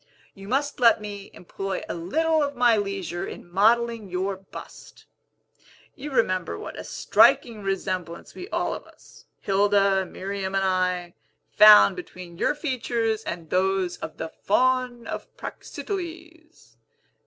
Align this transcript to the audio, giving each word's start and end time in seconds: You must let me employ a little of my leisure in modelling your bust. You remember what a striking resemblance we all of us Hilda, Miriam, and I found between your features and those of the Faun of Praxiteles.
You 0.33 0.47
must 0.47 0.79
let 0.79 0.99
me 0.99 1.29
employ 1.31 1.83
a 1.87 1.93
little 1.93 2.41
of 2.41 2.55
my 2.55 2.75
leisure 2.75 3.27
in 3.27 3.47
modelling 3.47 4.09
your 4.09 4.35
bust. 4.35 5.05
You 5.93 6.09
remember 6.09 6.57
what 6.57 6.75
a 6.75 6.83
striking 6.83 7.61
resemblance 7.61 8.33
we 8.33 8.49
all 8.49 8.73
of 8.73 8.87
us 8.87 9.25
Hilda, 9.41 10.07
Miriam, 10.07 10.55
and 10.55 10.63
I 10.63 11.13
found 11.55 11.95
between 11.95 12.39
your 12.39 12.55
features 12.55 13.23
and 13.25 13.51
those 13.51 13.97
of 13.97 14.17
the 14.17 14.29
Faun 14.29 15.05
of 15.05 15.27
Praxiteles. 15.37 16.77